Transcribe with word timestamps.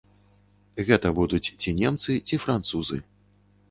Гэта 0.87 1.13
будуць, 1.21 1.43
ці 1.61 1.77
немцы, 1.83 2.11
ці 2.27 2.45
французы. 2.49 2.95